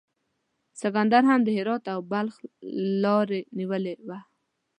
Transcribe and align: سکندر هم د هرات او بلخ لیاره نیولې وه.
سکندر 0.81 1.23
هم 1.29 1.41
د 1.43 1.49
هرات 1.57 1.83
او 1.93 1.99
بلخ 2.11 2.35
لیاره 3.01 3.39
نیولې 3.57 3.93
وه. 4.07 4.19